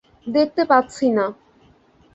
[0.27, 1.25] দেখতে পাচ্ছি না।